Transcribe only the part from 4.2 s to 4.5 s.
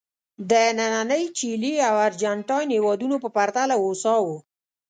وو.